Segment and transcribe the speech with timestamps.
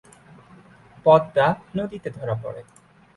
[1.05, 1.47] পদ্মা
[1.77, 2.61] নদীতে ধরা পড়ে।